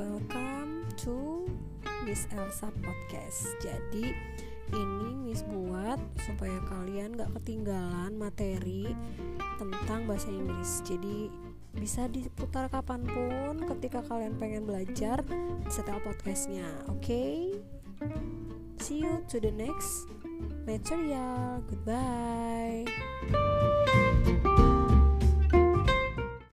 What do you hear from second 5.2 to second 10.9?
Miss buat supaya kalian gak ketinggalan materi tentang bahasa Inggris.